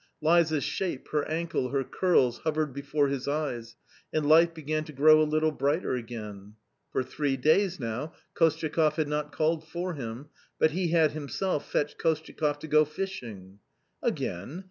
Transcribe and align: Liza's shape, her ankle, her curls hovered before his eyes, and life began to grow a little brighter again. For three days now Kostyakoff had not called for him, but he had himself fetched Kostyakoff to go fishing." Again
Liza's 0.19 0.63
shape, 0.63 1.09
her 1.09 1.23
ankle, 1.27 1.69
her 1.69 1.83
curls 1.83 2.39
hovered 2.39 2.73
before 2.73 3.07
his 3.09 3.27
eyes, 3.27 3.75
and 4.11 4.25
life 4.27 4.51
began 4.51 4.83
to 4.85 4.91
grow 4.91 5.21
a 5.21 5.29
little 5.29 5.51
brighter 5.51 5.93
again. 5.93 6.55
For 6.91 7.03
three 7.03 7.37
days 7.37 7.79
now 7.79 8.13
Kostyakoff 8.33 8.95
had 8.95 9.07
not 9.07 9.31
called 9.31 9.63
for 9.63 9.93
him, 9.93 10.29
but 10.57 10.71
he 10.71 10.87
had 10.87 11.11
himself 11.11 11.71
fetched 11.71 11.99
Kostyakoff 11.99 12.57
to 12.61 12.67
go 12.67 12.83
fishing." 12.83 13.59
Again 14.01 14.59